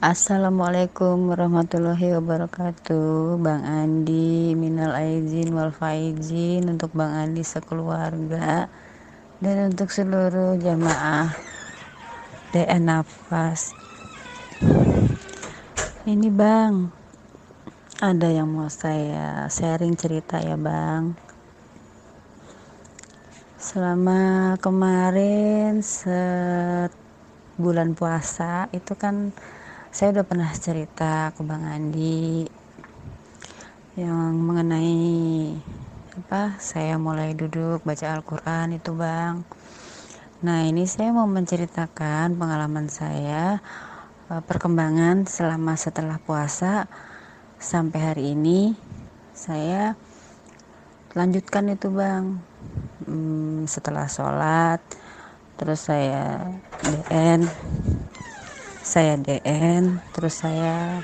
[0.00, 3.36] Assalamualaikum warahmatullahi wabarakatuh.
[3.36, 8.72] Bang Andi Minal aizin wal faizin Untuk Bang Andi sekeluarga
[9.44, 11.36] Dan untuk seluruh jamaah.
[12.48, 13.76] DN Nafas.
[16.08, 16.88] Ini Bang
[18.00, 21.12] Ada yang mau saya sharing cerita ya Bang?
[23.60, 26.88] Selama kemarin set
[27.60, 29.36] bulan puasa itu kan
[29.90, 32.46] saya udah pernah cerita ke Bang Andi
[33.98, 35.50] yang mengenai
[36.14, 39.42] apa saya mulai duduk baca Al-Quran itu Bang.
[40.46, 43.58] Nah ini saya mau menceritakan pengalaman saya
[44.30, 46.86] e, perkembangan selama setelah puasa.
[47.58, 48.78] Sampai hari ini
[49.34, 49.98] saya
[51.18, 52.38] lanjutkan itu Bang.
[53.10, 54.78] Hmm, setelah sholat
[55.58, 56.46] terus saya
[56.86, 57.42] DN
[58.90, 60.98] saya DN terus saya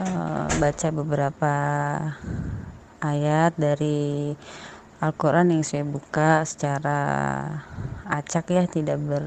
[0.00, 1.54] uh, baca beberapa
[3.04, 4.32] ayat dari
[5.04, 7.00] Al-Quran yang saya buka secara
[8.08, 9.24] acak ya tidak ber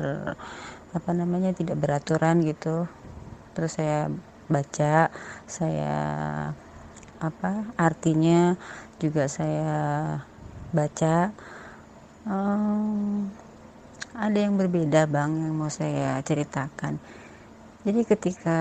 [0.90, 2.90] apa namanya tidak beraturan gitu.
[3.54, 4.10] Terus saya
[4.50, 5.14] baca
[5.46, 5.98] saya
[7.22, 8.58] apa artinya
[8.98, 9.78] juga saya
[10.74, 11.30] baca.
[12.26, 13.30] Um,
[14.18, 16.98] ada yang berbeda bang yang mau saya ceritakan
[17.88, 18.60] jadi ketika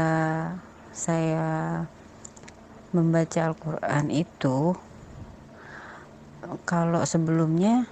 [0.95, 1.83] saya
[2.95, 4.79] membaca Al-Quran itu,
[6.63, 7.91] kalau sebelumnya,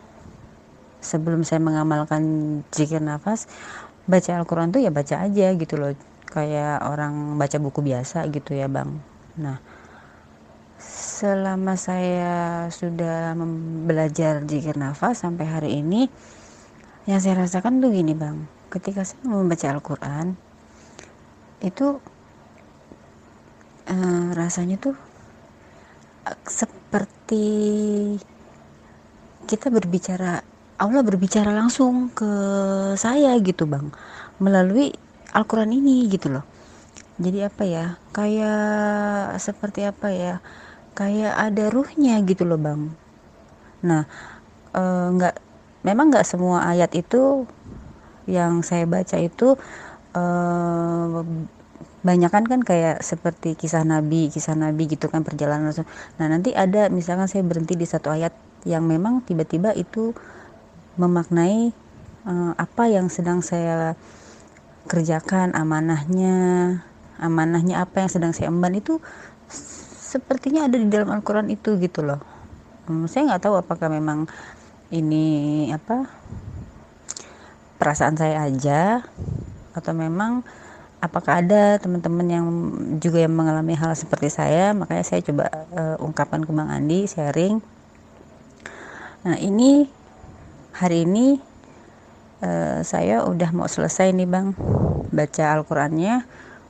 [1.03, 2.23] sebelum saya mengamalkan
[2.71, 3.51] zikir nafas,
[4.07, 5.99] baca Al-Quran tuh ya baca aja gitu loh.
[6.31, 8.95] Kayak orang baca buku biasa gitu ya bang.
[9.35, 9.59] Nah,
[10.79, 13.35] selama saya sudah
[13.91, 16.07] belajar zikir nafas sampai hari ini,
[17.11, 18.47] yang saya rasakan tuh gini bang.
[18.71, 20.54] Ketika saya membaca Al-Quran,
[21.65, 21.98] itu
[23.89, 24.97] uh, rasanya tuh
[26.29, 27.47] uh, seperti
[29.48, 30.45] kita berbicara
[30.75, 32.30] Allah berbicara langsung ke
[32.98, 33.95] saya gitu bang
[34.42, 34.91] melalui
[35.35, 36.47] Al-Quran ini gitu loh.
[37.19, 40.35] Jadi apa ya kayak seperti apa ya
[40.98, 42.91] kayak ada ruhnya gitu loh bang.
[43.86, 44.02] Nah
[44.75, 45.35] eh, nggak
[45.86, 47.46] memang nggak semua ayat itu
[48.27, 49.55] yang saya baca itu
[50.14, 51.23] uh,
[52.05, 55.89] banyak kan kan kayak seperti kisah nabi kisah nabi gitu kan perjalanan rasul.
[56.20, 58.33] Nah nanti ada misalkan saya berhenti di satu ayat
[58.69, 60.13] yang memang tiba-tiba itu
[61.01, 61.73] memaknai
[62.29, 63.97] uh, apa yang sedang saya
[64.85, 66.36] kerjakan amanahnya
[67.17, 69.01] amanahnya apa yang sedang saya emban itu
[70.14, 72.20] sepertinya ada di dalam Al-Quran itu gitu loh.
[72.85, 74.29] Hmm, saya nggak tahu apakah memang
[74.92, 76.05] ini apa
[77.81, 79.02] perasaan saya aja
[79.74, 80.46] atau memang
[81.05, 82.46] apakah ada teman-teman yang
[82.96, 84.73] juga yang mengalami hal seperti saya?
[84.73, 87.61] Makanya saya coba uh, ungkapkan ke Bang Andi sharing.
[89.29, 89.84] Nah ini
[90.73, 91.36] hari ini
[92.40, 94.57] uh, saya udah mau selesai nih Bang.
[95.13, 96.24] Baca Al-Qurannya.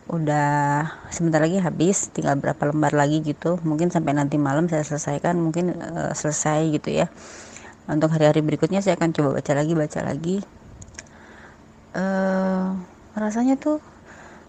[0.05, 2.11] Udah sebentar lagi habis.
[2.11, 3.63] Tinggal berapa lembar lagi gitu.
[3.63, 5.39] Mungkin sampai nanti malam saya selesaikan.
[5.39, 7.07] Mungkin uh, selesai gitu ya.
[7.87, 10.41] Untuk hari-hari berikutnya saya akan coba baca lagi baca lagi
[13.15, 13.79] rasanya tuh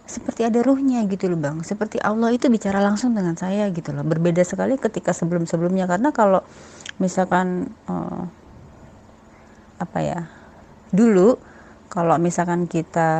[0.05, 1.57] seperti ada ruhnya gitu loh bang.
[1.65, 4.05] Seperti Allah itu bicara langsung dengan saya gitu loh.
[4.05, 5.89] Berbeda sekali ketika sebelum-sebelumnya.
[5.89, 6.45] Karena kalau
[7.01, 8.23] misalkan uh,
[9.75, 10.19] apa ya
[10.95, 11.35] dulu
[11.91, 13.11] kalau misalkan kita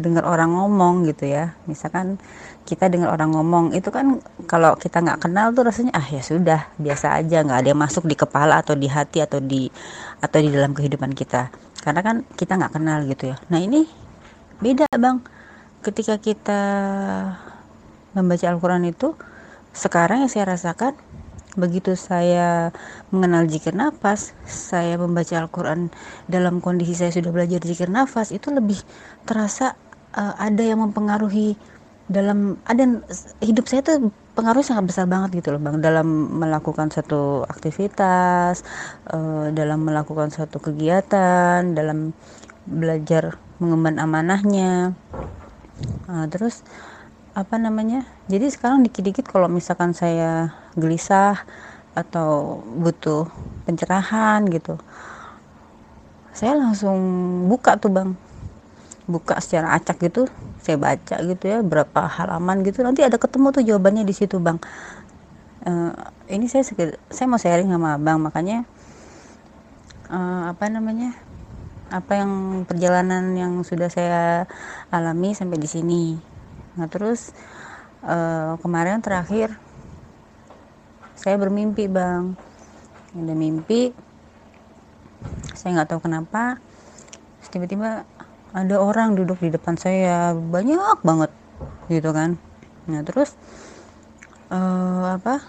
[0.00, 2.16] dengar orang ngomong gitu ya misalkan
[2.64, 6.72] kita dengar orang ngomong itu kan kalau kita nggak kenal tuh rasanya ah ya sudah
[6.80, 9.68] biasa aja nggak ada yang masuk di kepala atau di hati atau di
[10.24, 13.36] atau di dalam kehidupan kita karena kan kita nggak kenal gitu ya.
[13.48, 13.88] Nah ini
[14.60, 15.20] beda bang.
[15.80, 16.62] Ketika kita
[18.12, 19.16] membaca Al-Quran itu
[19.72, 20.92] sekarang yang saya rasakan
[21.58, 22.70] begitu saya
[23.10, 25.90] mengenal zikir nafas saya membaca Al-Quran
[26.30, 28.78] dalam kondisi saya sudah belajar zikir nafas itu lebih
[29.26, 29.74] terasa
[30.14, 31.58] uh, ada yang mempengaruhi
[32.10, 33.06] dalam ada
[33.38, 35.78] hidup saya tuh pengaruh sangat besar banget gitu loh bang.
[35.78, 38.66] Dalam melakukan satu aktivitas
[39.14, 42.10] uh, dalam melakukan suatu kegiatan dalam
[42.66, 44.98] belajar mengemban amanahnya.
[46.10, 46.66] Uh, terus
[47.38, 51.46] apa namanya jadi sekarang dikit-dikit kalau misalkan saya gelisah
[51.94, 53.30] atau butuh
[53.70, 54.82] pencerahan gitu
[56.30, 56.98] saya langsung
[57.50, 58.10] buka tuh bang.
[59.10, 60.30] Buka secara acak gitu
[60.60, 62.84] saya baca gitu ya berapa halaman gitu.
[62.84, 64.60] Nanti ada ketemu tuh jawabannya di situ bang.
[65.60, 65.92] Uh,
[66.32, 66.64] ini saya
[67.12, 68.64] saya mau sharing sama bang makanya
[70.08, 71.12] uh, apa namanya
[71.92, 74.48] apa yang perjalanan yang sudah saya
[74.88, 76.04] alami sampai di sini.
[76.78, 77.34] Nah terus
[78.06, 79.52] uh, kemarin terakhir
[81.18, 82.36] saya bermimpi bang.
[83.10, 83.90] Ada mimpi
[85.52, 86.56] saya nggak tahu kenapa
[87.50, 88.06] tiba-tiba
[88.50, 91.30] ada orang duduk di depan saya banyak banget
[91.86, 92.34] gitu kan.
[92.90, 93.38] Nah terus
[94.50, 95.42] uh, apa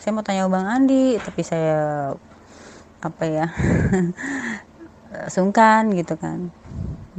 [0.00, 2.12] saya mau tanya bang Andi tapi saya
[3.00, 3.46] apa ya
[5.34, 6.48] sungkan gitu kan.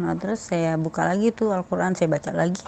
[0.02, 2.62] Nah terus saya buka lagi tuh Al-Quran saya baca lagi.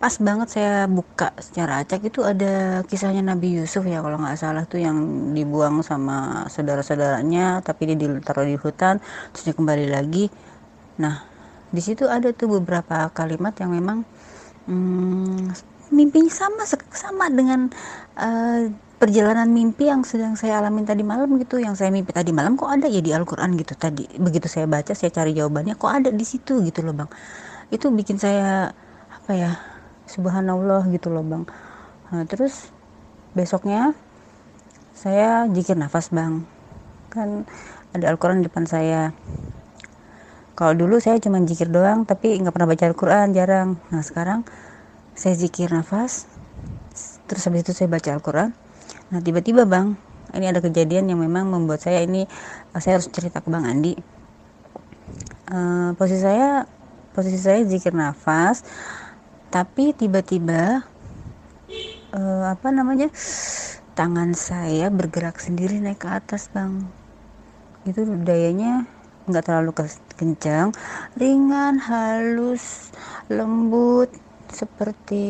[0.00, 4.64] Pas banget saya buka secara acak itu ada kisahnya Nabi Yusuf ya kalau nggak salah
[4.64, 4.96] tuh yang
[5.36, 8.96] dibuang sama saudara-saudaranya tapi dia ditaruh di hutan
[9.36, 10.32] terus dia kembali lagi.
[10.96, 11.29] Nah
[11.70, 14.02] di situ ada tuh beberapa kalimat yang memang
[14.66, 15.54] hmm,
[15.94, 17.70] mimpinya sama sama dengan
[18.18, 18.70] uh,
[19.00, 21.56] perjalanan mimpi yang sedang saya alami tadi malam gitu.
[21.56, 23.72] Yang saya mimpi tadi malam kok ada ya di Al-Quran gitu.
[23.78, 27.10] Tadi begitu saya baca saya cari jawabannya kok ada di situ gitu loh bang.
[27.72, 28.74] Itu bikin saya
[29.10, 29.50] apa ya
[30.10, 31.44] subhanallah gitu loh bang.
[32.10, 32.68] Nah, terus
[33.32, 33.94] besoknya
[34.92, 36.44] saya jikir nafas bang.
[37.08, 37.48] Kan
[37.96, 39.16] ada Al-Quran di depan saya
[40.60, 43.80] kalau dulu saya cuma jikir doang tapi nggak pernah baca Al-Quran jarang.
[43.88, 44.44] Nah sekarang
[45.16, 46.28] saya jikir nafas
[47.24, 48.52] terus habis itu saya baca Al-Quran.
[49.08, 49.96] Nah tiba-tiba bang
[50.36, 52.28] ini ada kejadian yang memang membuat saya ini
[52.76, 53.96] saya harus cerita ke bang Andi.
[55.48, 56.68] Uh, posisi saya
[57.16, 58.60] posisi saya jikir nafas
[59.48, 60.84] tapi tiba-tiba
[62.12, 63.08] uh, apa namanya
[63.96, 66.84] tangan saya bergerak sendiri naik ke atas bang.
[67.88, 68.99] Itu dayanya
[69.30, 69.72] nggak terlalu
[70.18, 70.74] kencang
[71.16, 72.90] ringan halus
[73.30, 74.10] lembut
[74.50, 75.26] seperti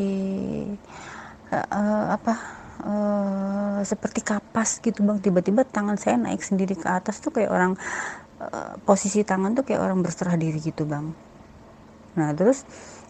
[1.53, 2.35] uh, apa
[2.85, 5.21] uh, seperti kapas gitu bang.
[5.21, 7.73] Tiba-tiba tangan saya naik sendiri ke atas tuh kayak orang
[8.41, 11.13] uh, posisi tangan tuh kayak orang berserah diri gitu bang.
[12.17, 12.65] Nah terus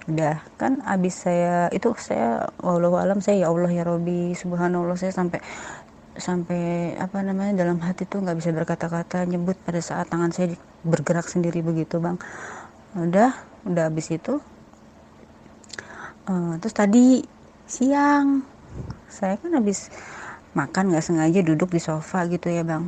[0.09, 5.13] udah kan abis saya itu saya walau alam saya ya Allah ya Robi subhanallah saya
[5.13, 5.39] sampai
[6.21, 10.53] sampai apa namanya dalam hati tuh nggak bisa berkata-kata nyebut pada saat tangan saya
[10.85, 12.21] bergerak sendiri begitu bang.
[12.95, 13.35] Udah
[13.65, 14.41] udah abis itu
[16.29, 17.25] uh, terus tadi
[17.65, 18.45] siang
[19.11, 19.91] saya kan habis
[20.57, 22.87] makan nggak sengaja duduk di sofa gitu ya bang.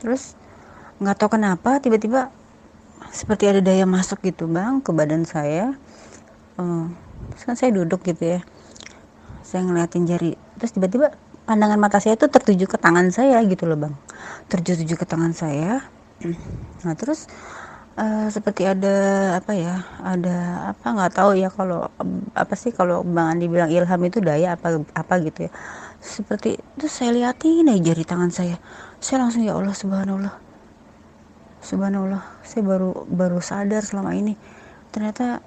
[0.00, 0.38] Terus
[1.02, 2.30] nggak tahu kenapa tiba-tiba
[3.10, 5.74] seperti ada daya masuk gitu bang ke badan saya.
[6.56, 6.86] Uh,
[7.42, 8.40] kan saya duduk gitu ya.
[9.42, 11.10] Saya ngeliatin jari terus tiba-tiba
[11.46, 13.94] pandangan mata saya itu tertuju ke tangan saya gitu loh bang.
[14.46, 15.82] Tertuju ke tangan saya.
[16.82, 17.30] Nah terus
[17.94, 18.94] uh, seperti ada
[19.38, 20.36] apa ya ada
[20.74, 21.86] apa nggak tahu ya kalau
[22.34, 25.50] apa sih kalau bang Andi bilang ilham itu daya apa apa gitu ya.
[26.02, 28.56] Seperti itu saya liatin aja jari tangan saya.
[28.98, 30.34] Saya langsung ya Allah subhanallah.
[31.62, 32.22] Subhanallah.
[32.42, 34.34] Saya baru baru sadar selama ini.
[34.90, 35.38] Ternyata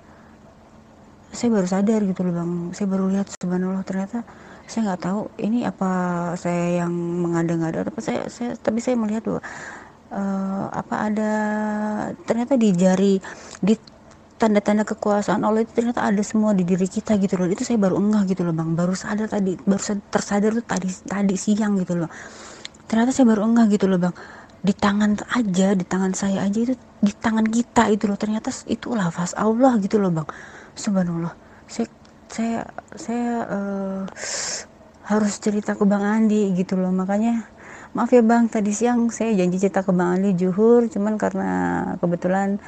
[1.36, 2.52] saya baru sadar gitu loh bang.
[2.72, 3.84] Saya baru lihat subhanallah.
[3.84, 4.24] Ternyata
[4.66, 5.90] saya nggak tahu ini apa
[6.36, 9.42] saya yang mengada-ngada apa saya, saya tapi saya melihat bahwa
[10.10, 11.32] uh, apa ada
[12.26, 13.22] ternyata di jari
[13.62, 13.74] di
[14.36, 17.48] tanda-tanda kekuasaan Allah itu ternyata ada semua di diri kita gitu loh.
[17.48, 18.76] Itu saya baru enggah gitu loh bang.
[18.76, 19.82] Baru sadar tadi baru
[20.12, 22.10] tersadar tuh tadi tadi siang gitu loh.
[22.86, 24.16] Ternyata saya baru enggah gitu loh bang.
[24.66, 28.92] Di tangan aja di tangan saya aja itu di tangan kita itu loh ternyata itu
[28.92, 30.28] lafaz Allah gitu loh bang.
[30.76, 31.34] Subhanallah.
[31.66, 31.88] Saya
[32.30, 34.02] saya saya uh,
[35.06, 36.92] harus cerita ke Bang Andi gitu loh.
[36.92, 37.46] Makanya
[37.96, 41.52] maaf ya Bang tadi siang saya janji cerita ke Bang Andi juhur cuman karena
[42.04, 42.60] kebetulan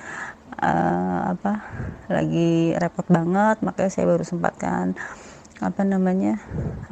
[0.63, 1.67] uh, apa
[2.08, 4.96] lagi repot banget makanya saya baru sempatkan
[5.60, 6.39] apa namanya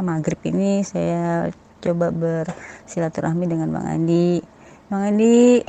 [0.01, 1.48] maghrib ini saya
[1.86, 4.42] coba bersilaturahmi dengan Bang Andi.
[4.90, 5.62] Bang Andi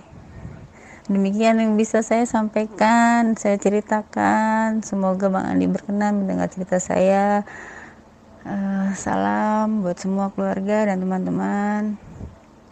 [1.07, 4.83] Demikian yang bisa saya sampaikan, saya ceritakan.
[4.83, 7.47] Semoga Bang Andi berkenan mendengar cerita saya.
[8.43, 11.95] Uh, salam buat semua keluarga dan teman-teman.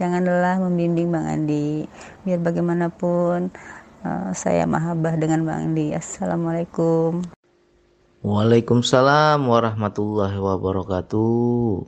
[0.02, 1.86] Jangan lelah membimbing Bang Andi.
[2.26, 3.54] Biar bagaimanapun
[4.02, 5.94] uh, saya mahabah dengan Bang Andi.
[5.94, 7.22] Assalamualaikum.
[8.26, 11.86] Waalaikumsalam warahmatullahi wabarakatuh.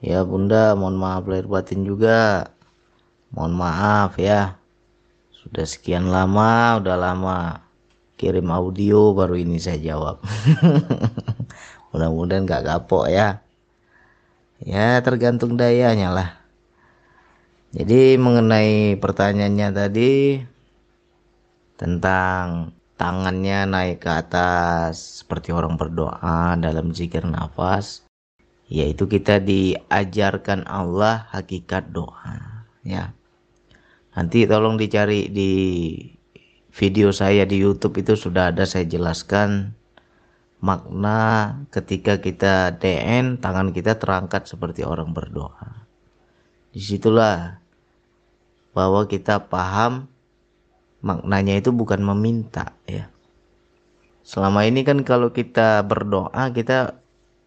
[0.00, 2.48] Ya Bunda, mohon maaf lahir batin juga.
[3.28, 4.63] Mohon maaf ya
[5.44, 7.60] sudah sekian lama, udah lama
[8.16, 10.24] kirim audio baru ini saya jawab.
[11.92, 13.44] Mudah-mudahan gak kapok ya.
[14.64, 16.30] Ya tergantung dayanya lah.
[17.74, 20.40] Jadi mengenai pertanyaannya tadi
[21.74, 28.06] tentang tangannya naik ke atas seperti orang berdoa dalam zikir nafas
[28.70, 33.10] yaitu kita diajarkan Allah hakikat doa ya
[34.14, 35.52] Nanti tolong dicari di
[36.74, 39.74] video saya di YouTube itu sudah ada saya jelaskan
[40.62, 45.86] makna ketika kita DN tangan kita terangkat seperti orang berdoa.
[46.70, 47.58] Di situlah
[48.74, 50.10] bahwa kita paham
[51.04, 53.10] maknanya itu bukan meminta ya.
[54.24, 56.96] Selama ini kan kalau kita berdoa kita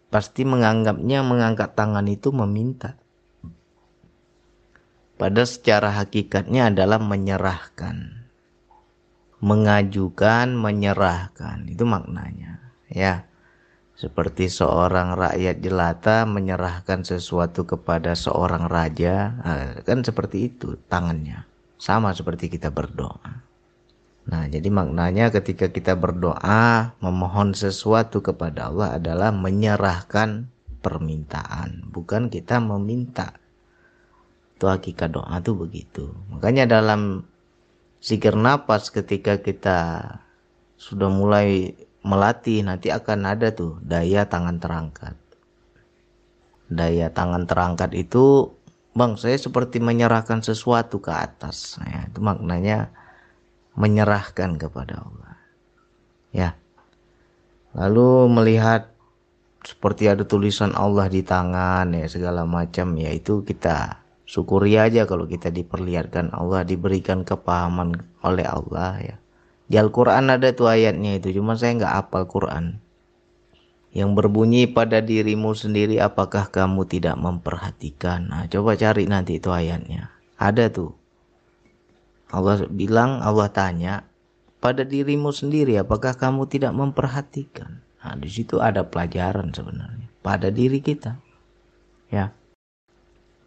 [0.08, 2.96] pasti menganggapnya mengangkat tangan itu meminta.
[5.18, 8.18] Pada secara hakikatnya adalah menyerahkan
[9.38, 11.66] mengajukan, menyerahkan.
[11.70, 12.58] Itu maknanya,
[12.90, 13.26] ya.
[13.98, 21.42] Seperti seorang rakyat jelata menyerahkan sesuatu kepada seorang raja, nah, kan seperti itu tangannya.
[21.82, 23.42] Sama seperti kita berdoa.
[24.28, 30.46] Nah, jadi maknanya ketika kita berdoa, memohon sesuatu kepada Allah adalah menyerahkan
[30.78, 33.34] permintaan, bukan kita meminta.
[34.58, 36.10] Itu hakikat doa itu begitu.
[36.34, 37.22] Makanya dalam
[38.02, 40.02] zikir napas ketika kita
[40.74, 45.14] sudah mulai melatih nanti akan ada tuh daya tangan terangkat.
[46.66, 48.50] Daya tangan terangkat itu
[48.98, 51.78] bang saya seperti menyerahkan sesuatu ke atas.
[51.86, 52.90] Ya, itu maknanya
[53.78, 55.38] menyerahkan kepada Allah.
[56.34, 56.58] Ya.
[57.78, 58.90] Lalu melihat
[59.62, 65.24] seperti ada tulisan Allah di tangan ya segala macam ya itu kita syukuri aja kalau
[65.24, 69.16] kita diperlihatkan Allah diberikan kepahaman oleh Allah ya.
[69.68, 72.84] Di Al-Quran ada tuh ayatnya itu cuma saya nggak hafal Quran.
[73.88, 78.28] Yang berbunyi pada dirimu sendiri apakah kamu tidak memperhatikan?
[78.28, 80.12] Nah coba cari nanti itu ayatnya.
[80.36, 80.92] Ada tuh.
[82.28, 84.04] Allah bilang Allah tanya
[84.60, 87.80] pada dirimu sendiri apakah kamu tidak memperhatikan?
[88.04, 90.08] Nah di situ ada pelajaran sebenarnya.
[90.20, 91.16] Pada diri kita.
[92.12, 92.37] Ya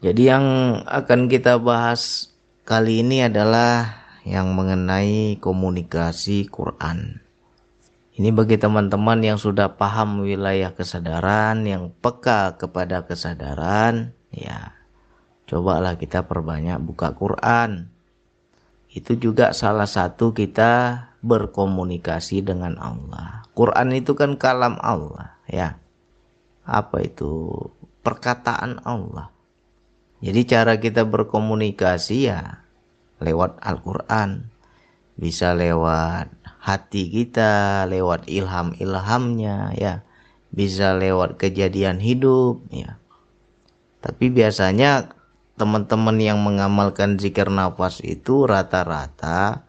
[0.01, 0.45] jadi yang
[0.89, 2.33] akan kita bahas
[2.65, 7.21] kali ini adalah yang mengenai komunikasi Quran.
[8.17, 14.73] Ini bagi teman-teman yang sudah paham wilayah kesadaran, yang peka kepada kesadaran, ya
[15.45, 17.93] cobalah kita perbanyak buka Quran.
[18.89, 23.45] Itu juga salah satu kita berkomunikasi dengan Allah.
[23.53, 25.77] Quran itu kan kalam Allah, ya.
[26.65, 27.53] Apa itu?
[28.01, 29.29] Perkataan Allah.
[30.21, 32.61] Jadi cara kita berkomunikasi ya
[33.17, 34.53] lewat Al-Quran.
[35.17, 36.29] Bisa lewat
[36.61, 40.05] hati kita, lewat ilham-ilhamnya ya.
[40.53, 43.01] Bisa lewat kejadian hidup ya.
[44.01, 45.13] Tapi biasanya
[45.57, 49.65] teman-teman yang mengamalkan zikir nafas itu rata-rata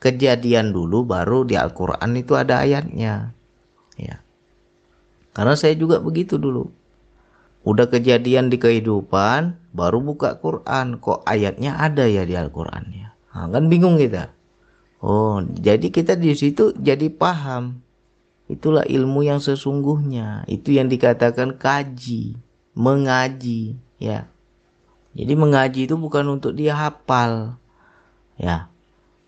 [0.00, 3.32] kejadian dulu baru di Al-Quran itu ada ayatnya.
[3.96, 4.20] Ya.
[5.32, 6.77] Karena saya juga begitu dulu
[7.68, 10.96] udah kejadian di kehidupan baru buka Quran.
[11.04, 13.08] Kok ayatnya ada ya di Al-Quran ya?
[13.36, 14.32] Nah, kan bingung kita.
[15.04, 17.84] Oh jadi kita di situ jadi paham.
[18.48, 20.48] Itulah ilmu yang sesungguhnya.
[20.48, 22.40] Itu yang dikatakan kaji
[22.72, 24.32] mengaji ya.
[25.12, 27.60] Jadi mengaji itu bukan untuk dia hafal
[28.40, 28.72] ya.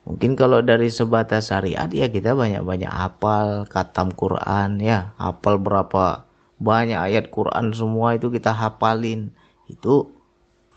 [0.09, 5.13] Mungkin kalau dari sebatas syariat ya kita banyak-banyak hafal katam Quran ya.
[5.21, 6.30] Hafal berapa
[6.61, 9.33] banyak ayat Quran semua itu kita hafalin.
[9.67, 10.13] Itu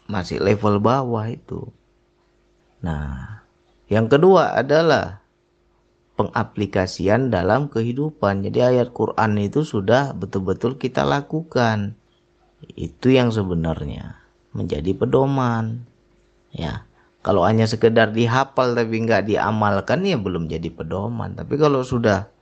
[0.08, 1.68] masih level bawah itu.
[2.80, 3.44] Nah
[3.92, 5.22] yang kedua adalah
[6.16, 8.48] pengaplikasian dalam kehidupan.
[8.48, 12.00] Jadi ayat Quran itu sudah betul-betul kita lakukan.
[12.64, 14.18] Itu yang sebenarnya
[14.56, 15.84] menjadi pedoman.
[16.56, 16.88] Ya
[17.24, 21.36] kalau hanya sekedar dihafal tapi nggak diamalkan ya belum jadi pedoman.
[21.36, 22.33] Tapi kalau sudah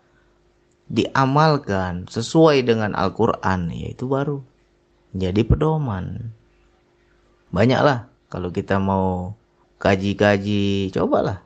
[0.92, 4.44] diamalkan sesuai dengan Al-Quran ya itu baru
[5.16, 6.36] jadi pedoman.
[7.52, 9.36] Banyaklah kalau kita mau
[9.80, 11.44] kaji-kaji cobalah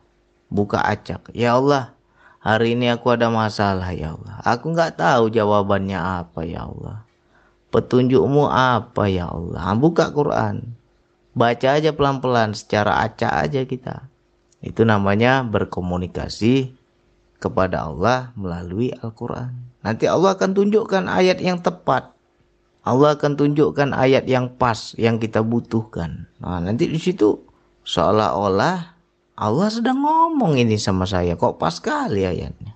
[0.49, 1.29] buka acak.
[1.33, 1.93] Ya Allah
[2.41, 4.41] hari ini aku ada masalah ya Allah.
[4.45, 7.05] Aku nggak tahu jawabannya apa ya Allah.
[7.73, 9.73] Petunjukmu apa ya Allah?
[9.77, 10.77] Buka Quran.
[11.35, 14.07] Baca aja pelan-pelan secara acak aja kita.
[14.61, 16.84] Itu namanya berkomunikasi
[17.45, 19.53] kepada Allah melalui Al-Quran.
[19.85, 22.09] Nanti Allah akan tunjukkan ayat yang tepat.
[22.81, 26.25] Allah akan tunjukkan ayat yang pas yang kita butuhkan.
[26.41, 27.37] Nah, nanti di situ
[27.85, 28.97] seolah-olah
[29.35, 31.37] Allah sedang ngomong ini sama saya.
[31.37, 32.73] Kok pas sekali ayatnya.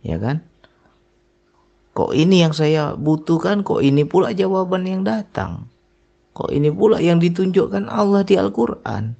[0.00, 0.40] Ya kan?
[1.92, 5.68] Kok ini yang saya butuhkan, kok ini pula jawaban yang datang.
[6.32, 9.19] Kok ini pula yang ditunjukkan Allah di Al-Quran.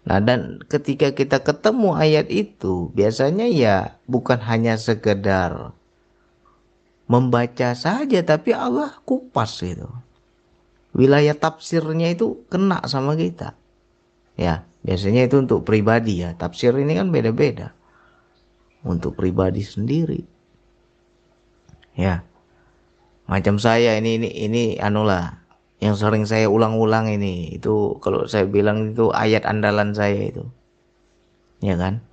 [0.00, 5.76] Nah, dan ketika kita ketemu ayat itu, biasanya ya bukan hanya sekedar
[7.10, 9.90] membaca saja, tapi Allah kupas gitu.
[10.96, 13.54] Wilayah tafsirnya itu kena sama kita.
[14.40, 16.32] Ya, biasanya itu untuk pribadi ya.
[16.34, 17.76] Tafsir ini kan beda-beda.
[18.80, 20.24] Untuk pribadi sendiri.
[21.98, 22.24] ya
[23.30, 25.39] macam saya ini ini ini anulah
[25.80, 30.44] yang sering saya ulang-ulang ini itu kalau saya bilang itu ayat andalan saya itu.
[31.64, 32.04] Ya kan?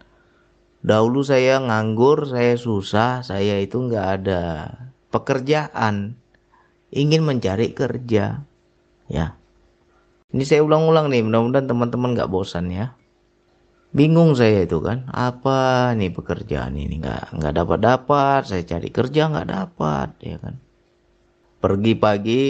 [0.87, 4.41] Dahulu saya nganggur saya susah saya itu nggak ada
[5.11, 6.15] pekerjaan.
[6.95, 8.47] Ingin mencari kerja
[9.11, 9.35] ya.
[10.31, 12.95] Ini saya ulang-ulang nih mudah-mudahan teman-teman nggak bosan ya.
[13.91, 17.03] Bingung saya itu kan apa nih pekerjaan ini?
[17.03, 20.55] Nggak nggak dapat dapat saya cari kerja nggak dapat ya kan?
[21.59, 22.43] Pergi pagi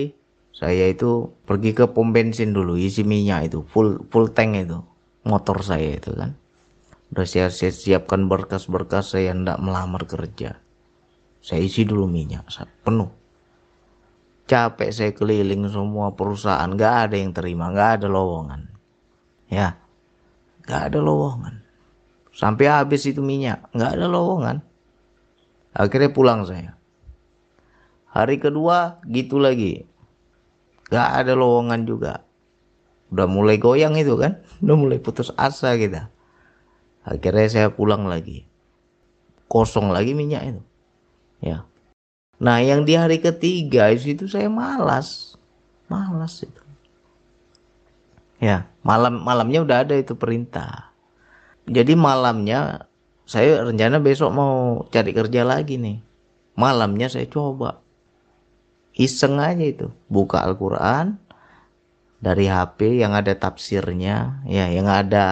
[0.57, 4.81] saya itu pergi ke pom bensin dulu isi minyak itu full full tank itu
[5.21, 6.33] motor saya itu kan.
[7.13, 10.57] Udah saya, saya siapkan berkas-berkas saya hendak melamar kerja.
[11.45, 12.49] Saya isi dulu minyak
[12.81, 13.13] penuh.
[14.49, 18.65] Capek saya keliling semua perusahaan nggak ada yang terima nggak ada lowongan.
[19.53, 19.77] Ya
[20.65, 21.61] nggak ada lowongan.
[22.33, 24.57] Sampai habis itu minyak nggak ada lowongan.
[25.77, 26.73] Akhirnya pulang saya.
[28.11, 29.86] Hari kedua gitu lagi
[30.87, 32.23] Gak ada lowongan juga.
[33.11, 34.39] Udah mulai goyang itu kan.
[34.63, 36.11] Udah mulai putus asa kita.
[37.07, 38.43] Akhirnya saya pulang lagi.
[39.47, 40.61] Kosong lagi minyak itu.
[41.39, 41.63] Ya.
[42.37, 45.39] Nah yang di hari ketiga itu saya malas.
[45.87, 46.61] Malas itu.
[48.37, 50.93] Ya, malam malamnya udah ada itu perintah.
[51.65, 52.85] Jadi malamnya
[53.25, 55.97] saya rencana besok mau cari kerja lagi nih.
[56.53, 57.81] Malamnya saya coba
[58.97, 59.87] iseng aja itu.
[60.09, 61.21] Buka Al-Quran
[62.17, 65.25] dari HP yang ada tafsirnya ya yang ada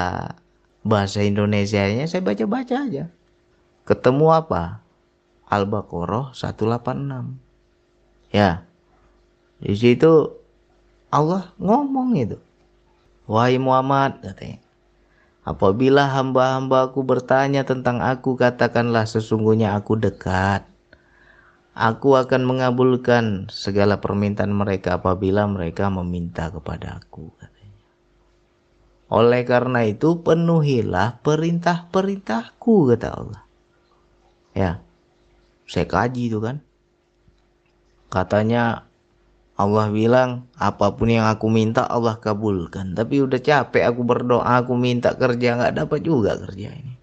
[0.85, 3.09] bahasa Indonesia-nya saya baca-baca aja.
[3.89, 4.85] Ketemu apa?
[5.49, 7.37] Al-Baqarah 186
[8.33, 8.65] ya
[9.61, 10.29] di situ
[11.09, 12.37] Allah ngomong itu.
[13.25, 14.61] Wahai Muhammad katanya.
[15.45, 20.65] Apabila hamba-hambaku bertanya tentang aku katakanlah sesungguhnya aku dekat
[21.75, 27.35] Aku akan mengabulkan segala permintaan mereka apabila mereka meminta kepada aku.
[27.35, 27.79] Katanya.
[29.11, 33.43] Oleh karena itu penuhilah perintah-perintahku kata Allah.
[34.55, 34.79] Ya,
[35.67, 36.63] saya kaji itu kan.
[38.07, 38.87] Katanya
[39.59, 42.95] Allah bilang apa pun yang aku minta Allah kabulkan.
[42.95, 46.95] Tapi udah capek aku berdoa aku minta kerja nggak dapat juga kerja ini.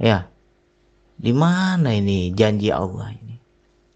[0.00, 0.32] Ya,
[1.20, 3.29] di mana ini janji Allah ini?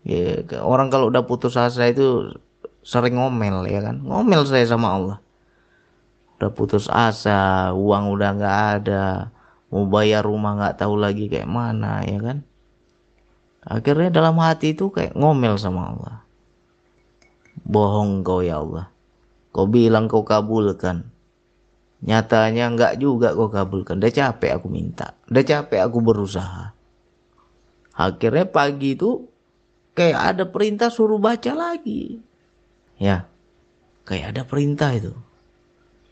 [0.04, 2.36] Ya, orang kalau udah putus asa itu
[2.84, 4.04] sering ngomel ya kan?
[4.04, 5.18] Ngomel saya sama Allah.
[6.38, 9.32] Udah putus asa uang udah nggak ada
[9.72, 12.38] mau bayar rumah nggak tahu lagi kayak mana ya kan?
[13.64, 16.16] Akhirnya dalam hati itu kayak ngomel sama Allah.
[17.64, 18.92] Bohong kau ya Allah.
[19.56, 21.08] Kau bilang kau kabulkan.
[22.04, 23.96] Nyatanya nggak juga kau kabulkan.
[23.96, 25.16] Udah capek aku minta.
[25.32, 26.76] Udah capek aku berusaha.
[27.96, 29.32] Akhirnya pagi itu
[29.94, 32.18] kayak ada perintah suruh baca lagi.
[32.98, 33.26] Ya,
[34.06, 35.14] kayak ada perintah itu.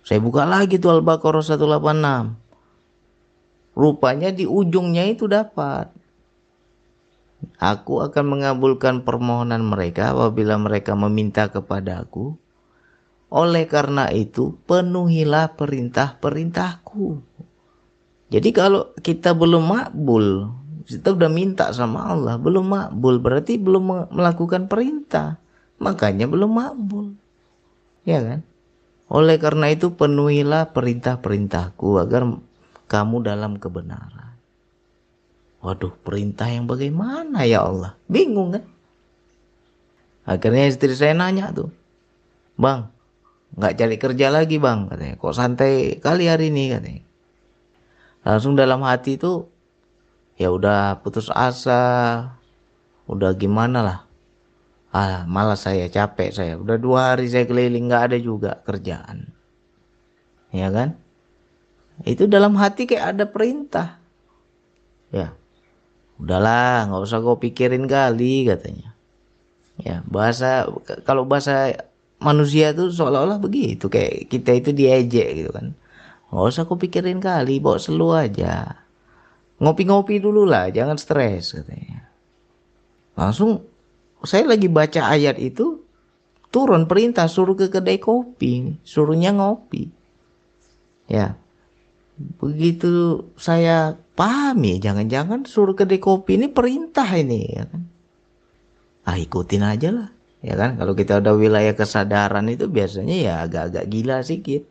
[0.03, 2.35] Saya buka lagi tuh Al-Baqarah 186.
[3.79, 5.91] Rupanya di ujungnya itu dapat.
[7.59, 12.39] Aku akan mengabulkan permohonan mereka apabila mereka meminta kepada aku.
[13.33, 17.23] Oleh karena itu, penuhilah perintah-perintahku.
[18.29, 24.67] Jadi kalau kita belum makbul kita udah minta sama Allah belum makbul berarti belum melakukan
[24.67, 25.39] perintah.
[25.83, 27.19] Makanya belum makbul.
[28.07, 28.41] Ya kan?
[29.13, 32.25] Oleh karena itu penuhilah perintah-perintahku agar
[32.89, 34.33] kamu dalam kebenaran.
[35.63, 37.95] Waduh perintah yang bagaimana ya Allah?
[38.11, 38.65] Bingung kan?
[40.27, 41.71] Akhirnya istri saya nanya tuh
[42.55, 42.87] bang
[43.53, 45.15] nggak cari kerja lagi bang katanya.
[45.21, 46.73] Kok santai kali hari ini?
[46.73, 47.03] katanya.
[48.23, 49.52] Langsung dalam hati itu
[50.37, 51.83] ya udah putus asa.
[53.09, 53.99] Udah gimana lah.
[54.93, 56.55] Ah malas saya capek saya.
[56.61, 59.33] Udah dua hari saya keliling nggak ada juga kerjaan.
[60.53, 61.01] Ya kan?
[62.05, 64.01] Itu dalam hati kayak ada perintah.
[65.13, 65.33] Ya
[66.21, 68.95] udahlah nggak usah kau pikirin kali katanya.
[69.81, 70.69] Ya bahasa
[71.09, 71.75] kalau bahasa
[72.21, 73.89] manusia tuh seolah-olah begitu.
[73.89, 75.73] Kayak kita itu diejek gitu kan.
[76.31, 78.82] Nggak usah kau pikirin kali bawa selu aja
[79.63, 82.11] ngopi-ngopi dulu lah, jangan stres katanya.
[83.15, 83.63] Langsung
[84.27, 85.87] saya lagi baca ayat itu
[86.51, 89.87] turun perintah suruh ke kedai kopi, suruhnya ngopi.
[91.07, 91.39] Ya.
[92.43, 97.83] Begitu saya pahami, jangan-jangan suruh kedai kopi ini perintah ini ya kan.
[99.07, 100.09] Ah ikutin aja lah.
[100.43, 104.67] Ya kan kalau kita udah wilayah kesadaran itu biasanya ya agak-agak gila sedikit.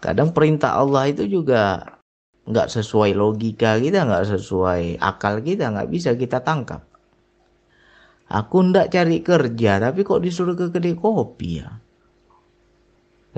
[0.00, 1.95] Kadang perintah Allah itu juga
[2.46, 6.86] nggak sesuai logika kita nggak sesuai akal kita nggak bisa kita tangkap
[8.26, 11.78] Aku ndak cari kerja, tapi kok disuruh ke kedai kopi ya?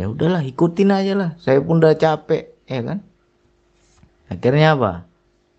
[0.01, 1.31] Ya udahlah, ikutin aja lah.
[1.37, 2.99] Saya pun udah capek, ya kan?
[4.33, 4.92] Akhirnya apa?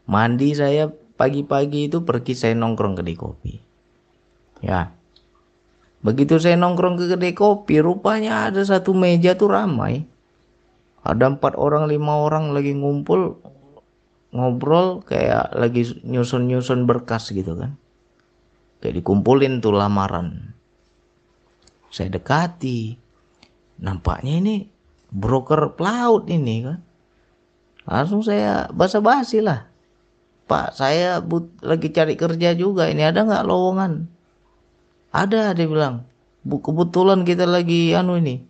[0.10, 3.54] Mandi saya pagi-pagi itu pergi saya nongkrong ke kedai kopi.
[4.66, 4.98] Ya.
[6.02, 10.10] Begitu saya nongkrong ke kedai kopi, rupanya ada satu meja tuh ramai.
[11.10, 13.42] Ada empat orang, lima orang lagi ngumpul
[14.30, 17.74] ngobrol kayak lagi nyusun-nyusun berkas gitu kan.
[18.78, 20.54] Kayak dikumpulin tuh lamaran.
[21.90, 22.94] Saya dekati.
[23.82, 24.56] Nampaknya ini
[25.10, 26.80] broker pelaut ini kan.
[27.90, 29.66] Langsung saya basa-basi lah.
[30.46, 32.86] Pak, saya but, lagi cari kerja juga.
[32.86, 34.06] Ini ada nggak lowongan?
[35.10, 36.06] Ada, dia bilang.
[36.46, 38.46] Kebetulan kita lagi anu ini.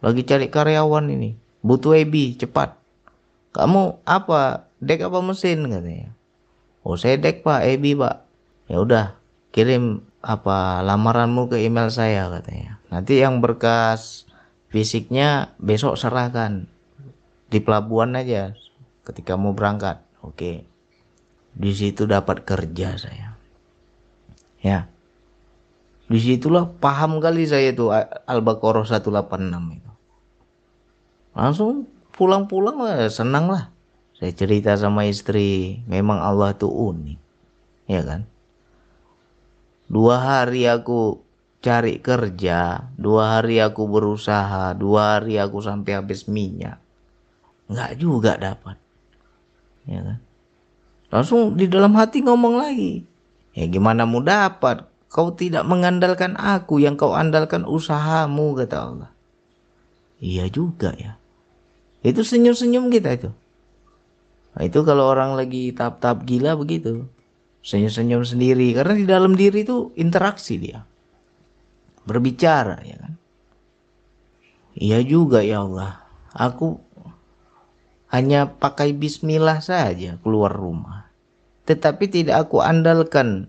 [0.00, 1.43] Lagi cari karyawan ini.
[1.64, 2.76] Butuh EB, cepat.
[3.56, 4.68] Kamu apa?
[4.84, 6.12] Dek apa mesin katanya.
[6.84, 8.28] Oh, saya dek pak, EB pak.
[8.68, 9.16] Ya udah,
[9.56, 12.76] kirim apa lamaranmu ke email saya katanya.
[12.92, 14.28] Nanti yang berkas
[14.68, 16.68] fisiknya besok serahkan
[17.48, 18.52] di pelabuhan aja
[19.08, 20.04] ketika mau berangkat.
[20.20, 20.68] Oke.
[21.54, 23.38] Di situ dapat kerja saya.
[24.58, 24.90] Ya.
[26.10, 27.94] Di situlah paham kali saya tuh
[28.28, 29.93] Al-Baqarah 186 itu.
[31.34, 33.74] Langsung pulang-pulang lah, senang lah.
[34.14, 37.18] Saya cerita sama istri, memang Allah tuh unik.
[37.90, 38.30] Ya kan?
[39.90, 41.20] Dua hari aku
[41.60, 46.78] cari kerja, dua hari aku berusaha, dua hari aku sampai habis minyak.
[47.66, 48.78] Enggak juga dapat.
[49.84, 50.18] Ya kan?
[51.10, 53.04] Langsung di dalam hati ngomong lagi.
[53.54, 54.86] Ya gimana mau dapat?
[55.10, 59.10] Kau tidak mengandalkan aku, yang kau andalkan usahamu, kata Allah.
[60.18, 61.14] Iya juga ya.
[62.04, 63.30] Itu senyum-senyum kita itu.
[64.54, 67.08] Nah, itu kalau orang lagi tahap-tahap gila begitu
[67.64, 68.76] senyum-senyum sendiri.
[68.76, 70.84] Karena di dalam diri itu interaksi dia.
[72.04, 73.14] Berbicara ya kan?
[74.76, 76.04] Iya juga ya Allah.
[76.36, 76.76] Aku
[78.12, 81.08] hanya pakai bismillah saja keluar rumah.
[81.64, 83.48] Tetapi tidak aku andalkan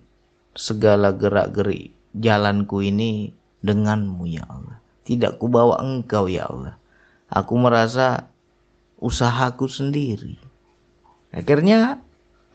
[0.56, 4.80] segala gerak-gerik jalanku ini denganmu ya Allah.
[5.04, 6.80] Tidak ku bawa engkau ya Allah.
[7.28, 8.32] Aku merasa
[9.06, 10.41] usahaku sendiri
[11.30, 12.02] akhirnya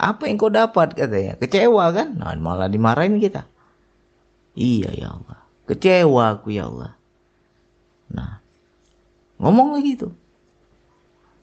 [0.00, 1.36] apa yang kau dapat katanya?
[1.36, 2.16] Kecewa kan?
[2.16, 3.44] Nah, malah dimarahin kita.
[4.56, 5.44] Iya ya Allah.
[5.68, 6.96] Kecewa aku ya Allah.
[8.08, 8.40] Nah,
[9.36, 10.16] ngomong lagi tuh.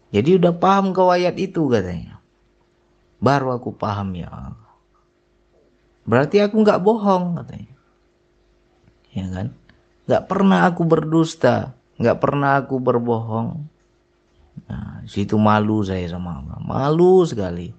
[0.10, 2.18] Jadi udah paham kau ayat itu katanya.
[3.22, 4.74] Baru aku paham ya Allah.
[6.10, 7.78] Berarti aku nggak bohong katanya.
[9.14, 9.48] Ya kan?
[10.10, 11.78] Nggak pernah aku berdusta.
[12.02, 13.70] Nggak pernah aku berbohong.
[14.66, 16.58] Nah, situ malu saya sama Allah.
[16.58, 17.70] Malu sekali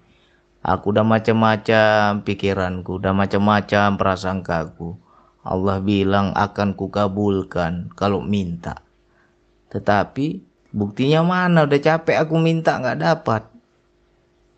[0.68, 4.98] Aku udah macam-macam pikiranku, udah macam-macam prasangkaku.
[5.46, 8.82] Allah bilang akan kukabulkan kalau minta.
[9.70, 10.42] Tetapi
[10.74, 13.42] buktinya mana udah capek aku minta nggak dapat.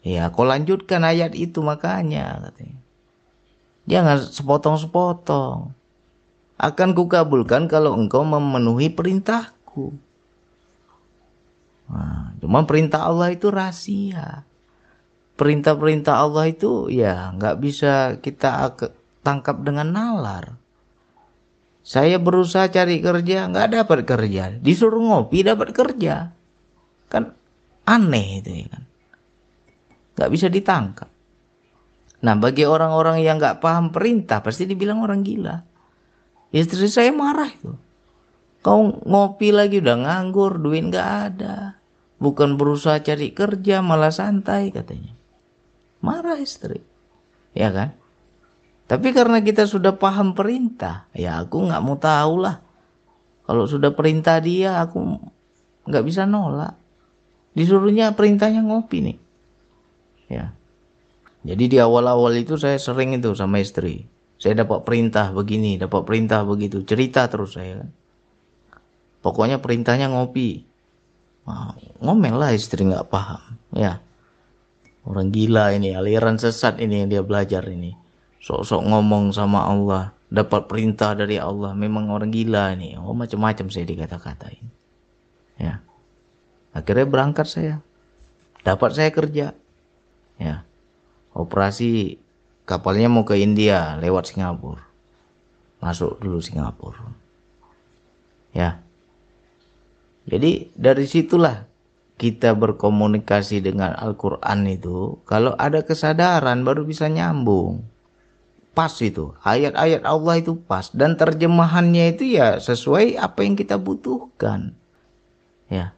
[0.00, 2.80] Ya kau lanjutkan ayat itu makanya katanya.
[3.84, 5.76] Jangan sepotong-sepotong.
[6.56, 9.94] Akan kukabulkan kalau engkau memenuhi perintahku.
[11.90, 14.46] Nah, cuma perintah Allah itu rahasia
[15.40, 18.76] perintah-perintah Allah itu ya nggak bisa kita
[19.24, 20.52] tangkap dengan nalar.
[21.80, 26.28] Saya berusaha cari kerja nggak dapat kerja, disuruh ngopi dapat kerja,
[27.08, 27.32] kan
[27.88, 28.84] aneh itu ya kan,
[30.20, 31.08] nggak bisa ditangkap.
[32.20, 35.56] Nah bagi orang-orang yang nggak paham perintah pasti dibilang orang gila.
[36.52, 37.72] Istri saya marah itu.
[38.60, 41.79] Kau ngopi lagi udah nganggur, duit nggak ada.
[42.20, 45.16] Bukan berusaha cari kerja malah santai katanya.
[46.04, 46.84] Marah istri.
[47.56, 47.96] Ya kan?
[48.86, 52.58] Tapi karena kita sudah paham perintah ya aku nggak mau tahu lah
[53.50, 55.18] kalau sudah perintah dia aku
[55.90, 56.78] nggak bisa nolak.
[57.50, 59.18] Disuruhnya perintahnya ngopi nih.
[60.30, 60.54] Ya.
[61.42, 64.06] Jadi di awal-awal itu saya sering itu sama istri.
[64.38, 66.86] Saya dapat perintah begini dapat perintah begitu.
[66.86, 67.90] Cerita terus saya kan.
[69.18, 70.69] Pokoknya perintahnya ngopi
[71.48, 71.72] nah,
[72.02, 73.40] ngomel lah istri nggak paham
[73.76, 74.00] ya
[75.08, 77.96] Orang gila ini, aliran sesat ini yang dia belajar ini.
[78.40, 81.72] Sok-sok ngomong sama Allah, dapat perintah dari Allah.
[81.72, 82.96] Memang orang gila ini.
[83.00, 84.66] Oh macam-macam saya dikata-katain.
[85.56, 85.80] Ya.
[86.76, 87.74] Akhirnya berangkat saya.
[88.60, 89.56] Dapat saya kerja.
[90.36, 90.68] Ya.
[91.32, 92.20] Operasi
[92.68, 94.84] kapalnya mau ke India lewat Singapura.
[95.80, 97.08] Masuk dulu Singapura.
[98.52, 98.84] Ya.
[100.28, 101.64] Jadi dari situlah
[102.20, 107.80] kita berkomunikasi dengan Al-Quran itu, kalau ada kesadaran baru bisa nyambung.
[108.70, 114.72] pas itu ayat-ayat Allah itu pas dan terjemahannya itu ya sesuai apa yang kita butuhkan
[115.66, 115.90] ya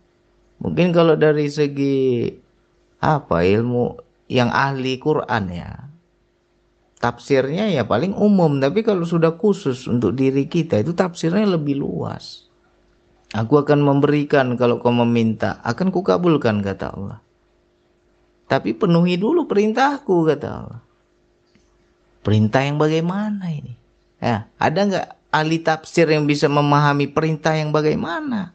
[0.57, 2.33] mungkin kalau dari segi
[2.99, 4.01] apa ilmu
[4.33, 5.85] yang ahli Quran ya
[7.03, 12.49] tafsirnya ya paling umum tapi kalau sudah khusus untuk diri kita itu tafsirnya lebih luas
[13.33, 17.19] aku akan memberikan kalau kau meminta akan kukabulkan kata Allah
[18.47, 20.81] tapi penuhi dulu perintahku kata Allah
[22.23, 23.75] Perintah yang bagaimana ini?
[24.23, 28.55] Ya, ada nggak ahli tafsir yang bisa memahami perintah yang bagaimana?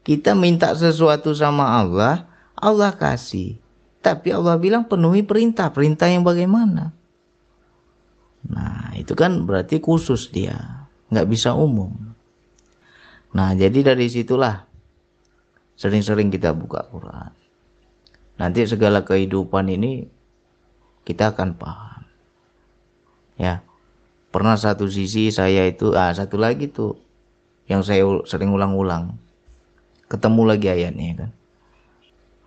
[0.00, 2.24] Kita minta sesuatu sama Allah,
[2.56, 3.60] Allah kasih.
[4.00, 6.96] Tapi Allah bilang penuhi perintah, perintah yang bagaimana?
[8.48, 12.15] Nah, itu kan berarti khusus dia, nggak bisa umum.
[13.34, 14.66] Nah, jadi dari situlah
[15.74, 17.32] sering-sering kita buka Quran.
[18.36, 20.06] Nanti segala kehidupan ini
[21.08, 22.02] kita akan paham.
[23.36, 23.64] Ya
[24.36, 27.00] pernah satu sisi saya itu ah satu lagi tuh
[27.72, 29.16] yang saya sering ulang-ulang.
[30.12, 31.30] Ketemu lagi ayatnya kan?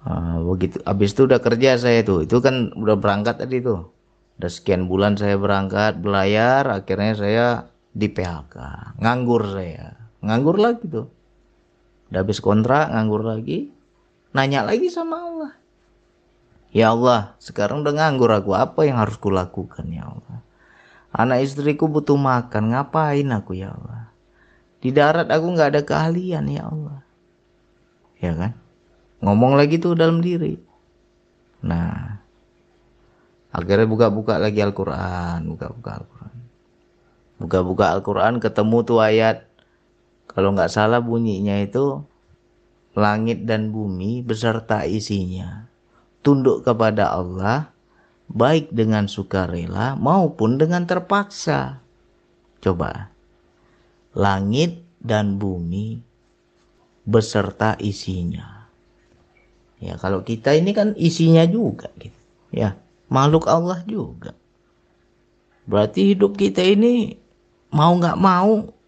[0.06, 0.80] Ah, begitu.
[0.88, 2.24] Habis itu udah kerja saya tuh.
[2.24, 3.92] Itu kan udah berangkat tadi tuh.
[4.40, 7.48] Udah sekian bulan saya berangkat belayar akhirnya saya
[7.92, 8.56] di PHK
[9.04, 11.08] nganggur saya nganggur lagi tuh
[12.10, 13.72] udah habis kontrak nganggur lagi
[14.36, 15.52] nanya lagi sama Allah
[16.76, 20.40] ya Allah sekarang udah nganggur aku apa yang harus kulakukan ya Allah
[21.10, 24.14] Anak istriku butuh makan, ngapain aku ya Allah?
[24.78, 27.02] Di darat aku nggak ada keahlian ya Allah.
[28.22, 28.54] Ya kan?
[29.26, 30.62] Ngomong lagi tuh dalam diri.
[31.66, 32.22] Nah,
[33.50, 36.36] akhirnya buka-buka lagi Al-Quran, buka-buka Al-Quran.
[37.42, 39.49] Buka-buka Al-Quran ketemu tuh ayat,
[40.30, 42.06] kalau nggak salah bunyinya itu,
[42.94, 45.66] langit dan bumi beserta isinya.
[46.22, 47.74] Tunduk kepada Allah,
[48.30, 51.82] baik dengan sukarela maupun dengan terpaksa.
[52.62, 53.10] Coba,
[54.14, 55.98] langit dan bumi
[57.10, 58.70] beserta isinya.
[59.82, 62.20] Ya, kalau kita ini kan isinya juga gitu.
[62.54, 62.78] Ya,
[63.10, 64.36] makhluk Allah juga.
[65.66, 67.18] Berarti hidup kita ini
[67.74, 68.79] mau nggak mau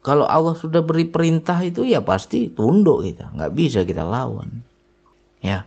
[0.00, 4.64] kalau Allah sudah beri perintah itu ya pasti tunduk kita, nggak bisa kita lawan.
[5.40, 5.64] Ya,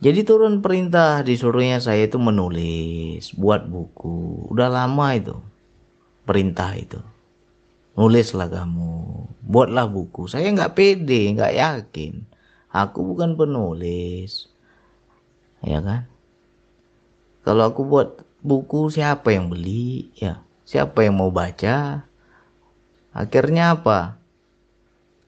[0.00, 4.48] jadi turun perintah disuruhnya saya itu menulis, buat buku.
[4.48, 5.36] Udah lama itu
[6.24, 6.96] perintah itu.
[8.00, 10.24] Nulislah kamu, buatlah buku.
[10.24, 12.24] Saya nggak pede, nggak yakin.
[12.72, 14.48] Aku bukan penulis,
[15.60, 16.08] ya kan?
[17.44, 20.08] Kalau aku buat buku, siapa yang beli?
[20.16, 22.08] Ya, siapa yang mau baca?
[23.10, 24.20] Akhirnya apa?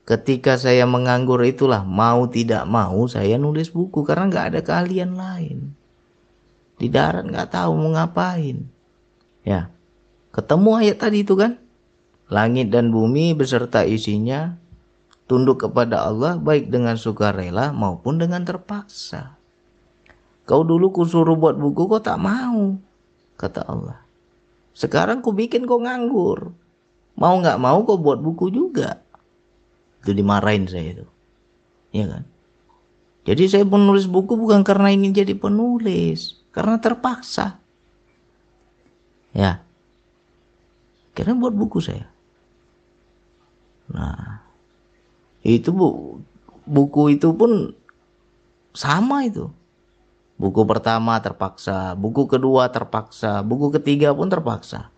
[0.02, 5.72] ketika saya menganggur itulah mau tidak mau saya nulis buku karena nggak ada keahlian lain.
[6.78, 8.66] Di darat nggak tahu mau ngapain.
[9.46, 9.70] Ya
[10.34, 11.58] ketemu ayat tadi itu kan?
[12.32, 14.56] Langit dan bumi beserta isinya
[15.28, 19.36] tunduk kepada Allah baik dengan sukarela maupun dengan terpaksa.
[20.42, 22.74] Kau dulu kusuruh buat buku kau tak mau
[23.38, 24.02] kata Allah.
[24.74, 26.50] Sekarang ku bikin kau nganggur
[27.16, 29.00] mau nggak mau kau buat buku juga.
[30.02, 31.06] Itu dimarahin saya itu.
[31.92, 32.24] Ya kan?
[33.22, 37.62] Jadi saya menulis buku bukan karena ingin jadi penulis karena terpaksa.
[39.32, 39.62] Ya.
[41.14, 42.08] Karena buat buku saya.
[43.92, 44.42] Nah
[45.42, 46.18] itu bu
[46.66, 47.76] buku itu pun
[48.74, 49.52] sama itu.
[50.40, 54.91] Buku pertama terpaksa buku kedua terpaksa buku ketiga pun terpaksa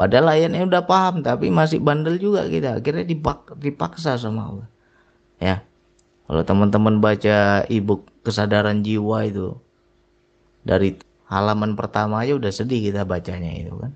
[0.00, 2.80] Padahal ayatnya udah paham tapi masih bandel juga kita.
[2.80, 4.68] Akhirnya dipak dipaksa sama Allah.
[5.36, 5.60] Ya.
[6.24, 9.60] Kalau teman-teman baca ebook kesadaran jiwa itu
[10.64, 10.96] dari
[11.28, 13.92] halaman pertama aja udah sedih kita bacanya itu kan.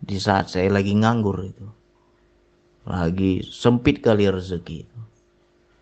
[0.00, 1.68] Di saat saya lagi nganggur itu.
[2.88, 4.98] Lagi sempit kali rezeki itu.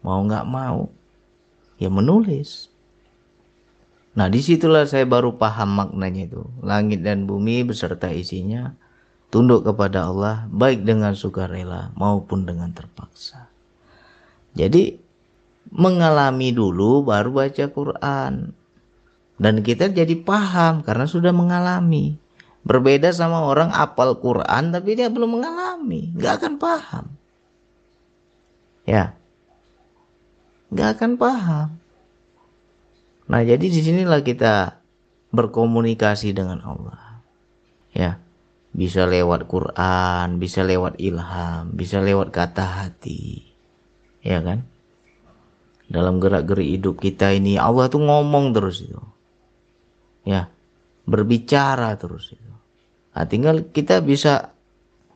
[0.03, 0.90] Mau nggak mau
[1.79, 2.74] ya menulis.
[4.18, 6.42] Nah di situlah saya baru paham maknanya itu.
[6.59, 8.74] Langit dan bumi beserta isinya
[9.28, 13.48] tunduk kepada Allah baik dengan sukarela maupun dengan terpaksa.
[14.56, 14.96] Jadi
[15.72, 18.56] mengalami dulu baru baca Quran.
[19.38, 22.18] Dan kita jadi paham karena sudah mengalami.
[22.66, 27.04] Berbeda sama orang apal Quran tapi dia belum mengalami, nggak akan paham.
[28.82, 29.14] Ya,
[30.74, 31.68] nggak akan paham.
[33.30, 34.80] Nah jadi di sinilah kita
[35.30, 37.22] berkomunikasi dengan Allah.
[37.94, 38.20] Ya,
[38.78, 43.42] bisa lewat Quran, bisa lewat ilham, bisa lewat kata hati.
[44.22, 44.62] Ya kan?
[45.90, 49.02] Dalam gerak-gerik hidup kita ini Allah tuh ngomong terus itu.
[50.22, 50.46] Ya,
[51.10, 52.54] berbicara terus itu.
[53.18, 54.54] Nah, tinggal kita bisa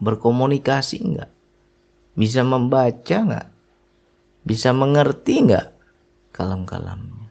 [0.02, 1.30] berkomunikasi enggak?
[2.18, 3.48] Bisa membaca enggak?
[4.42, 5.70] Bisa mengerti enggak
[6.34, 7.30] kalam-kalamnya?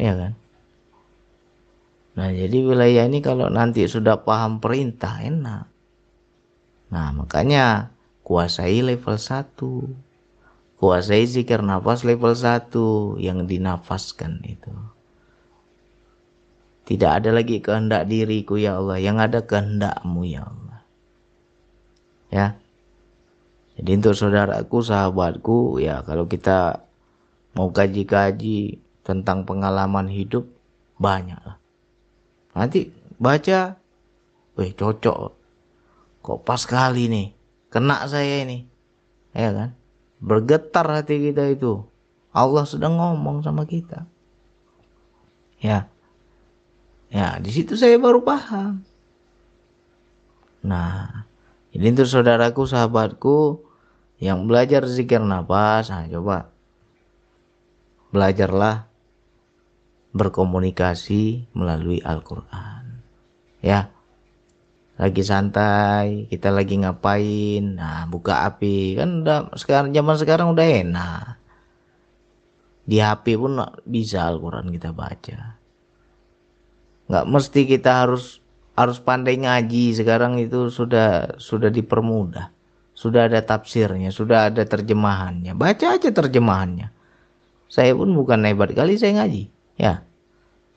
[0.00, 0.32] Ya kan?
[2.14, 5.66] Nah, jadi wilayah ini kalau nanti sudah paham perintah enak.
[6.94, 7.90] Nah, makanya
[8.22, 10.78] kuasai level 1.
[10.78, 14.70] Kuasai zikir nafas level 1 yang dinafaskan itu.
[16.84, 20.80] Tidak ada lagi kehendak diriku ya Allah, yang ada kehendakmu ya Allah.
[22.30, 22.46] Ya.
[23.74, 26.84] Jadi untuk saudaraku, sahabatku, ya kalau kita
[27.58, 30.46] mau kaji-kaji tentang pengalaman hidup,
[31.00, 31.63] banyak lah.
[32.54, 32.88] Nanti
[33.18, 33.74] baca,
[34.54, 35.34] weh cocok.
[36.24, 37.26] Kok pas kali nih,
[37.68, 38.64] kena saya ini.
[39.34, 39.70] Ya kan?
[40.22, 41.84] Bergetar hati kita itu.
[42.30, 44.06] Allah sedang ngomong sama kita.
[45.60, 45.90] Ya.
[47.12, 48.82] Ya, di situ saya baru paham.
[50.64, 51.28] Nah,
[51.76, 53.60] ini untuk saudaraku, sahabatku
[54.22, 56.48] yang belajar zikir nafas, nah coba
[58.14, 58.88] belajarlah
[60.14, 63.02] berkomunikasi melalui Al-Qur'an.
[63.60, 63.90] Ya.
[64.94, 67.74] Lagi santai, kita lagi ngapain?
[67.74, 68.94] Nah, buka api.
[68.94, 71.34] Kan udah sekarang zaman sekarang udah enak.
[72.86, 75.64] Di HP pun bisa Al-Qur'an kita baca
[77.04, 78.40] nggak mesti kita harus
[78.74, 82.48] harus pandai ngaji sekarang itu sudah sudah dipermudah
[82.96, 86.88] sudah ada tafsirnya sudah ada terjemahannya baca aja terjemahannya
[87.68, 90.04] saya pun bukan hebat kali saya ngaji ya.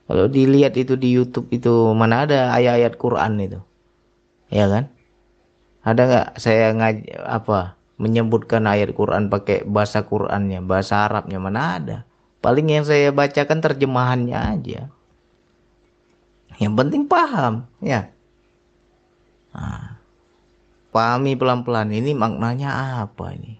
[0.08, 3.60] Kalau dilihat itu di YouTube itu mana ada ayat-ayat Quran itu?
[4.48, 4.88] Ya kan?
[5.84, 11.98] Ada nggak saya ngaji apa menyebutkan ayat Quran pakai bahasa Qurannya bahasa Arabnya mana ada?
[12.40, 14.88] Paling yang saya bacakan terjemahannya aja.
[16.58, 18.10] Yang penting paham, ya.
[19.54, 19.98] Nah,
[20.94, 23.57] pahami pelan-pelan ini maknanya apa ini.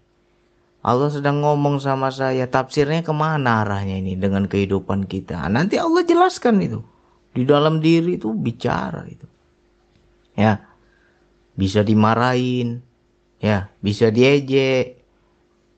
[0.88, 5.44] Allah sedang ngomong sama saya, tafsirnya ke mana arahnya ini dengan kehidupan kita.
[5.52, 6.80] Nah, nanti Allah jelaskan itu.
[7.36, 9.28] Di dalam diri itu bicara itu.
[10.40, 10.64] Ya,
[11.60, 12.80] bisa dimarahin,
[13.44, 15.04] ya, bisa diejek,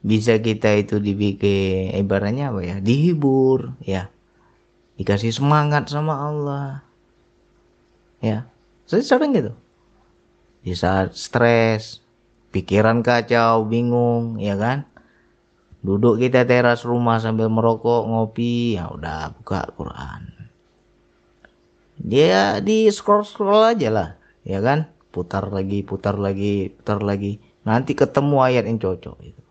[0.05, 4.13] bisa kita itu dibikin ibaratnya apa ya, dihibur, ya,
[4.99, 6.83] dikasih semangat sama Allah
[8.19, 8.43] ya
[8.83, 9.55] saya sering gitu
[10.59, 12.03] di saat stres
[12.51, 14.83] pikiran kacau bingung ya kan
[15.85, 18.75] duduk kita teras rumah sambil merokok ngopi.
[18.79, 20.51] Ya udah buka Quran.
[21.99, 24.09] Dia di scroll scroll aja lah
[24.47, 24.87] ya kan?
[25.09, 27.41] Putar lagi putar lagi putar lagi.
[27.67, 29.43] Nanti ketemu ayat yang cocok itu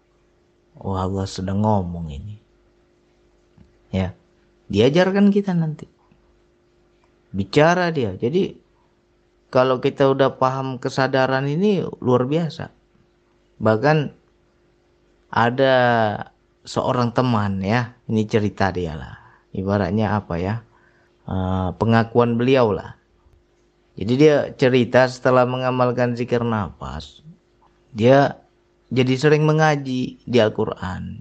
[0.83, 2.37] oh Allah sedang ngomong ini.
[3.91, 4.15] Ya
[4.71, 5.91] diajarkan kita nanti.
[7.35, 8.15] Bicara dia.
[8.17, 8.57] Jadi
[9.49, 12.73] kalau kita udah paham kesadaran ini luar biasa.
[13.59, 14.15] Bahkan
[15.29, 15.75] ada
[16.65, 17.97] seorang teman ya.
[18.09, 19.17] Ini cerita dia lah.
[19.53, 20.65] Ibaratnya apa ya?
[21.29, 22.97] Uh, pengakuan beliau lah.
[23.99, 27.27] Jadi dia cerita setelah mengamalkan zikir nafas
[27.93, 28.41] dia
[28.89, 31.21] jadi sering mengaji di Al-Quran.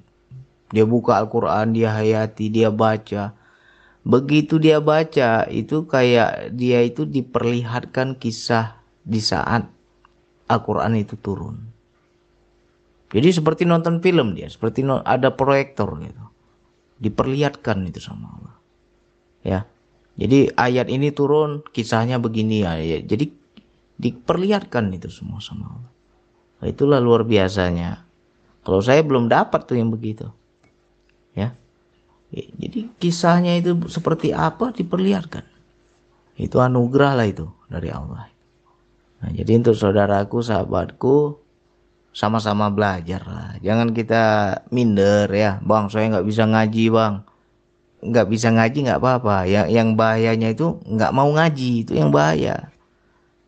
[0.71, 3.35] Dia buka Al-Quran dia hayati dia baca.
[4.07, 9.67] Begitu dia baca itu kayak dia itu diperlihatkan kisah di saat
[10.47, 11.59] Al-Quran itu turun.
[13.07, 16.23] Jadi seperti nonton film dia, seperti ada proyektor gitu.
[16.99, 18.55] Diperlihatkan itu sama Allah.
[19.47, 19.59] Ya.
[20.17, 22.75] Jadi ayat ini turun, kisahnya begini ya.
[22.99, 23.31] Jadi
[24.01, 25.91] diperlihatkan itu semua sama Allah.
[26.57, 28.03] Nah, itulah luar biasanya.
[28.65, 30.27] Kalau saya belum dapat tuh yang begitu.
[31.31, 31.55] Ya.
[32.33, 35.47] Jadi kisahnya itu seperti apa diperlihatkan.
[36.35, 38.27] Itu anugerah lah itu dari Allah.
[39.23, 41.39] Nah, jadi untuk saudaraku, sahabatku,
[42.17, 43.53] sama-sama belajar lah.
[43.61, 44.23] Jangan kita
[44.73, 45.85] minder ya, bang.
[45.93, 47.13] Saya nggak bisa ngaji bang.
[48.01, 49.45] Nggak bisa ngaji nggak apa-apa.
[49.45, 52.73] Yang yang bahayanya itu nggak mau ngaji itu yang bahaya.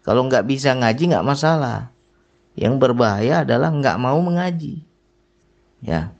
[0.05, 1.89] Kalau nggak bisa ngaji nggak masalah.
[2.53, 4.85] Yang berbahaya adalah nggak mau mengaji.
[5.81, 6.13] Ya,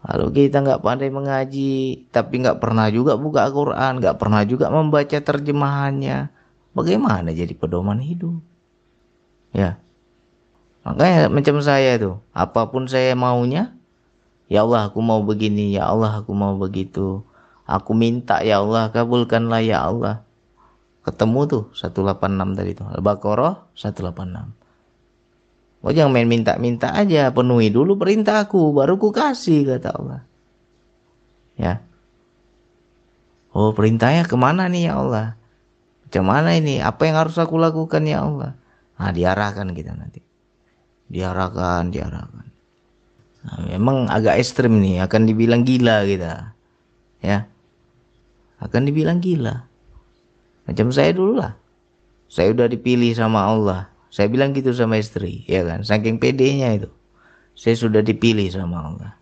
[0.00, 5.18] kalau kita nggak pandai mengaji, tapi nggak pernah juga buka Al-Quran, nggak pernah juga membaca
[5.18, 6.30] terjemahannya,
[6.72, 8.38] bagaimana jadi pedoman hidup?
[9.50, 9.76] Ya,
[10.86, 13.74] makanya macam saya itu, apa pun saya maunya,
[14.46, 17.24] ya Allah aku mau begini, ya Allah aku mau begitu,
[17.68, 20.24] aku minta ya Allah kabulkanlah ya Allah.
[21.00, 24.52] Ketemu tuh 186 tadi tuh, Al-Baqarah 186.
[25.80, 30.20] Oh jangan main minta-minta aja, penuhi dulu perintahku, baru ku kasih kata Allah.
[31.56, 31.80] Ya.
[33.56, 35.40] Oh perintahnya ke mana nih ya Allah?
[36.10, 38.58] macam mana ini apa yang harus aku lakukan ya Allah
[38.98, 40.18] nah diarahkan kita nanti
[41.10, 42.46] diarahkan diarahkan.
[43.40, 46.54] Nah, memang agak ekstrim nih akan dibilang gila kita
[47.20, 47.44] ya.
[48.60, 49.66] Akan dibilang gila.
[50.68, 51.56] Macam saya dulu lah.
[52.30, 53.90] Saya udah dipilih sama Allah.
[54.12, 55.82] Saya bilang gitu sama istri ya kan?
[55.82, 56.90] Saking pedenya itu.
[57.58, 59.12] Saya sudah dipilih sama Allah.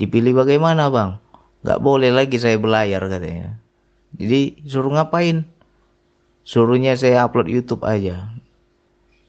[0.00, 1.20] Dipilih bagaimana bang?
[1.62, 3.60] Nggak boleh lagi saya belayar katanya.
[4.14, 5.44] Jadi suruh ngapain?
[6.44, 8.30] Suruhnya saya upload YouTube aja.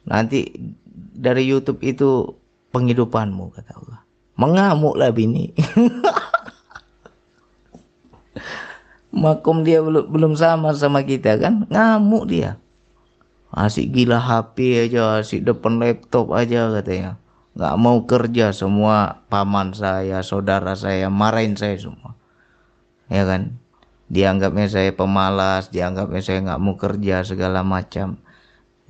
[0.06, 0.52] Nanti
[1.16, 2.36] dari YouTube itu
[2.76, 4.00] penghidupanmu kata Allah.
[4.36, 5.56] Mengamuk lah bini.
[9.16, 11.64] Makom dia belum belum sama sama kita kan?
[11.72, 12.60] Ngamuk dia.
[13.56, 17.16] Asik gila HP aja asik depan laptop aja katanya.
[17.56, 22.20] Nggak mau kerja semua paman saya saudara saya marahin saya semua.
[23.08, 23.56] Ya kan?
[24.12, 28.20] Dianggapnya saya pemalas dianggapnya saya nggak mau kerja segala macam.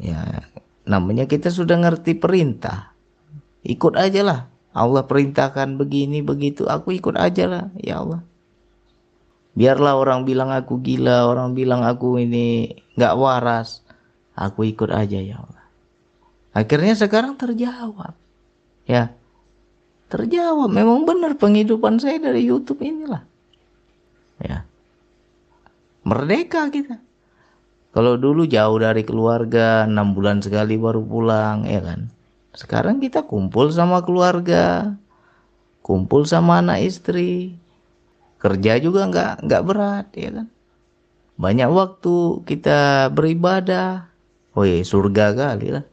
[0.02, 0.50] Ya
[0.86, 2.94] namanya kita sudah ngerti perintah.
[3.66, 4.40] Ikut aja lah.
[4.76, 6.70] Allah perintahkan begini begitu.
[6.70, 7.66] Aku ikut aja lah.
[7.82, 8.22] Ya Allah.
[9.56, 13.82] Biarlah orang bilang aku gila orang bilang aku ini nggak waras.
[14.36, 15.66] Aku ikut aja ya Allah.
[16.56, 18.14] Akhirnya sekarang terjawab.
[18.86, 19.16] Ya.
[20.12, 20.70] Terjawab.
[20.70, 23.24] Memang benar penghidupan saya dari YouTube inilah.
[24.44, 24.68] Ya.
[26.06, 27.05] Merdeka kita
[27.96, 32.12] kalau dulu jauh dari keluarga enam bulan sekali baru pulang ya kan
[32.52, 34.94] sekarang kita kumpul sama keluarga
[35.80, 37.56] kumpul sama anak istri
[38.44, 40.48] kerja juga nggak nggak berat ya kan
[41.40, 44.12] banyak waktu kita beribadah
[44.52, 45.86] oh iya surga kali lah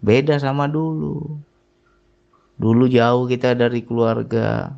[0.00, 1.44] beda sama dulu
[2.56, 4.72] Dulu jauh kita dari keluarga.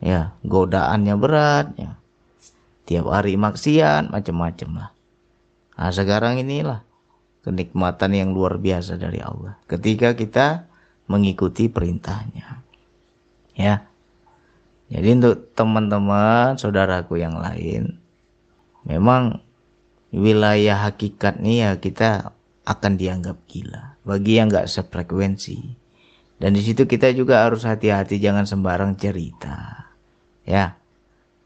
[0.00, 1.96] Ya, godaannya berat ya.
[2.84, 4.90] Tiap hari maksiat macam-macam lah.
[5.80, 6.84] Nah, sekarang inilah
[7.40, 10.68] kenikmatan yang luar biasa dari Allah ketika kita
[11.08, 12.60] mengikuti perintahnya.
[13.56, 13.88] Ya.
[14.92, 17.96] Jadi untuk teman-teman saudaraku yang lain
[18.84, 19.40] memang
[20.12, 25.80] wilayah hakikat nih ya kita akan dianggap gila bagi yang nggak sefrekuensi
[26.42, 29.88] dan di situ kita juga harus hati-hati jangan sembarang cerita.
[30.44, 30.76] Ya.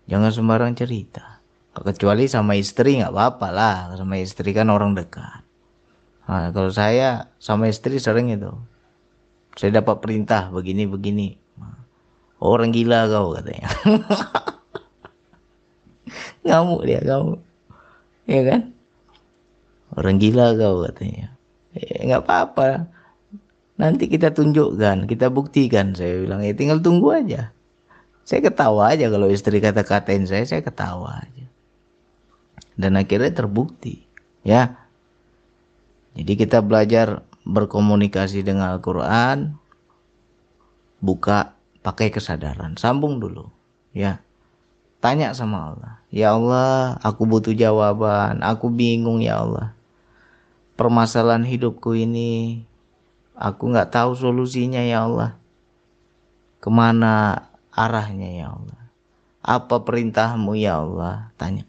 [0.04, 1.33] Jangan sembarang cerita.
[1.74, 3.76] Kecuali sama istri nggak apa-apa lah.
[3.98, 5.42] Sama istri kan orang dekat.
[6.24, 8.54] Nah, kalau saya sama istri sering itu.
[9.58, 11.34] Saya dapat perintah begini-begini.
[12.38, 13.68] Orang gila kau katanya.
[16.44, 17.34] ngamuk dia kamu.
[18.28, 18.60] Ya kan?
[19.96, 21.34] Orang gila kau katanya.
[21.74, 22.86] Eh, nggak apa-apa
[23.74, 25.98] Nanti kita tunjukkan, kita buktikan.
[25.98, 27.50] Saya bilang, ya tinggal tunggu aja.
[28.22, 31.44] Saya ketawa aja kalau istri kata-katain saya, saya ketawa aja.
[32.74, 34.04] Dan akhirnya terbukti.
[34.42, 34.78] Ya.
[36.14, 39.58] Jadi kita belajar berkomunikasi dengan Al-Quran.
[40.98, 41.54] Buka
[41.84, 42.78] pakai kesadaran.
[42.78, 43.50] Sambung dulu.
[43.94, 44.22] Ya.
[45.02, 45.94] Tanya sama Allah.
[46.08, 48.40] Ya Allah, aku butuh jawaban.
[48.40, 49.76] Aku bingung ya Allah.
[50.74, 52.64] Permasalahan hidupku ini
[53.34, 55.34] Aku nggak tahu solusinya ya Allah.
[56.62, 57.44] Ke mana
[57.74, 58.80] arahnya ya Allah?
[59.42, 61.34] Apa perintahmu ya Allah?
[61.34, 61.66] Tanya.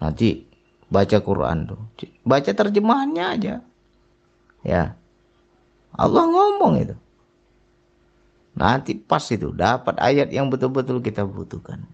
[0.00, 0.48] Nanti
[0.88, 1.80] baca Quran tuh.
[2.24, 3.54] Baca terjemahannya aja.
[4.64, 4.96] Ya.
[5.94, 6.96] Allah ngomong itu.
[8.56, 11.86] Nanti pas itu dapat ayat yang betul-betul kita butuhkan.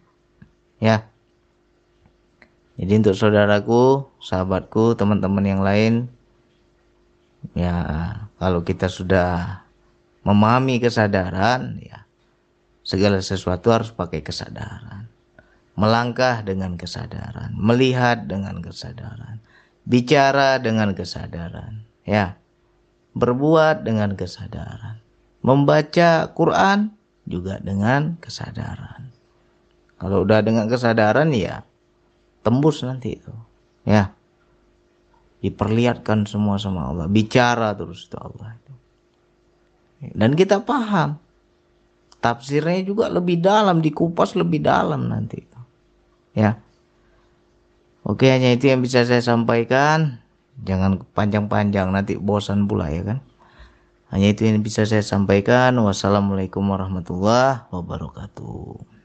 [0.80, 1.04] Ya.
[2.76, 6.12] Jadi untuk saudaraku, sahabatku, teman-teman yang lain,
[7.57, 7.76] ya
[8.36, 9.62] kalau kita sudah
[10.26, 12.02] memahami kesadaran ya
[12.82, 15.05] segala sesuatu harus pakai kesadaran
[15.77, 19.39] melangkah dengan kesadaran melihat dengan kesadaran
[19.85, 22.35] bicara dengan kesadaran ya
[23.16, 25.01] berbuat dengan kesadaran
[25.47, 26.91] membaca Quran
[27.27, 29.14] juga dengan kesadaran.
[29.97, 31.62] Kalau udah dengan kesadaran ya
[32.43, 33.35] tembus nanti itu
[33.87, 34.11] ya.
[35.39, 38.74] Diperlihatkan semua sama Allah bicara terus itu Allah itu.
[40.11, 41.22] Dan kita paham
[42.18, 45.47] tafsirnya juga lebih dalam dikupas lebih dalam nanti
[46.37, 46.61] ya.
[48.07, 50.22] Oke hanya itu yang bisa saya sampaikan.
[50.62, 53.18] Jangan panjang-panjang nanti bosan pula ya kan?
[54.14, 55.74] Hanya itu yang bisa saya sampaikan.
[55.74, 58.95] Wassalamualaikum warahmatullahi wabarakatuh